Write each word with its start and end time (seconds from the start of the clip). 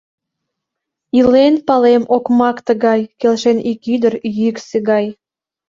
Илен, 1.17 1.55
палем, 1.67 2.03
окмак 2.15 2.57
тыгай: 2.67 3.01
келшен 3.19 3.57
ик 3.71 3.81
ӱдыр— 3.95 4.13
йӱксӧ 4.39 4.77
гай. 4.89 5.05